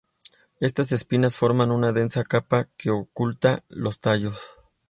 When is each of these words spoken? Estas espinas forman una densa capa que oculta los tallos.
Estas 0.59 0.91
espinas 0.93 1.37
forman 1.37 1.69
una 1.69 1.91
densa 1.91 2.23
capa 2.23 2.67
que 2.75 2.89
oculta 2.89 3.63
los 3.69 3.99
tallos. 3.99 4.55